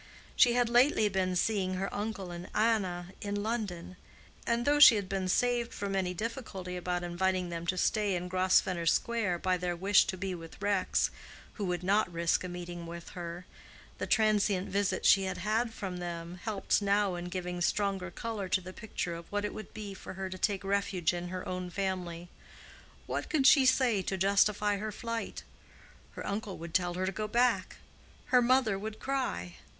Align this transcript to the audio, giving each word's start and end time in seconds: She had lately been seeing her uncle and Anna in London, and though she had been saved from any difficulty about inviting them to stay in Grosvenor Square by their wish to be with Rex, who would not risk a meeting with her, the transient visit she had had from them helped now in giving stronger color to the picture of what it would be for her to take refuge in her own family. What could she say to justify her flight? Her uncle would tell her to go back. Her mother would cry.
She 0.35 0.53
had 0.53 0.67
lately 0.67 1.09
been 1.09 1.35
seeing 1.35 1.75
her 1.75 1.93
uncle 1.93 2.31
and 2.31 2.49
Anna 2.55 3.13
in 3.21 3.43
London, 3.43 3.97
and 4.47 4.65
though 4.65 4.79
she 4.79 4.95
had 4.95 5.07
been 5.07 5.27
saved 5.27 5.75
from 5.75 5.95
any 5.95 6.11
difficulty 6.11 6.75
about 6.75 7.03
inviting 7.03 7.49
them 7.49 7.67
to 7.67 7.77
stay 7.77 8.15
in 8.15 8.27
Grosvenor 8.27 8.87
Square 8.87 9.37
by 9.37 9.57
their 9.57 9.75
wish 9.75 10.05
to 10.05 10.17
be 10.17 10.33
with 10.33 10.59
Rex, 10.59 11.11
who 11.53 11.65
would 11.65 11.83
not 11.83 12.11
risk 12.11 12.43
a 12.43 12.49
meeting 12.49 12.87
with 12.87 13.09
her, 13.09 13.45
the 13.99 14.07
transient 14.07 14.69
visit 14.69 15.05
she 15.05 15.25
had 15.25 15.37
had 15.37 15.71
from 15.71 15.97
them 15.97 16.39
helped 16.45 16.81
now 16.81 17.13
in 17.13 17.25
giving 17.25 17.61
stronger 17.61 18.09
color 18.09 18.49
to 18.49 18.59
the 18.59 18.73
picture 18.73 19.13
of 19.13 19.31
what 19.31 19.45
it 19.45 19.53
would 19.53 19.71
be 19.71 19.93
for 19.93 20.13
her 20.15 20.31
to 20.31 20.37
take 20.39 20.63
refuge 20.63 21.13
in 21.13 21.27
her 21.27 21.47
own 21.47 21.69
family. 21.69 22.27
What 23.05 23.29
could 23.29 23.45
she 23.45 23.67
say 23.67 24.01
to 24.01 24.17
justify 24.17 24.77
her 24.77 24.91
flight? 24.91 25.43
Her 26.13 26.25
uncle 26.25 26.57
would 26.57 26.73
tell 26.73 26.95
her 26.95 27.05
to 27.05 27.11
go 27.11 27.27
back. 27.27 27.75
Her 28.33 28.41
mother 28.41 28.79
would 28.79 28.97
cry. 28.99 29.57